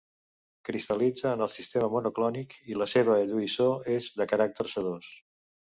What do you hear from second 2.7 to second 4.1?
i la seva lluïssor